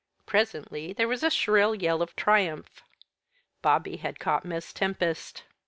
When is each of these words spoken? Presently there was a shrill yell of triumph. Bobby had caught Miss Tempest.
Presently 0.25 0.93
there 0.93 1.07
was 1.07 1.21
a 1.21 1.29
shrill 1.29 1.75
yell 1.75 2.01
of 2.01 2.15
triumph. 2.15 2.81
Bobby 3.61 3.97
had 3.97 4.19
caught 4.19 4.43
Miss 4.43 4.73
Tempest. 4.73 5.43